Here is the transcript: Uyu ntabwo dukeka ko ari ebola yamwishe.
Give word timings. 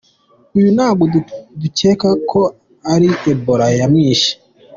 Uyu 0.57 0.69
ntabwo 0.75 1.03
dukeka 1.61 2.09
ko 2.31 2.41
ari 2.93 3.09
ebola 3.31 3.65
yamwishe. 3.79 4.31